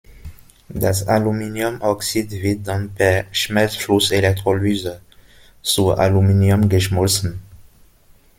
[0.69, 4.99] Das Aluminiumoxid wird dann per Schmelzflusselektrolyse
[5.61, 7.39] zu Aluminium geschmolzen.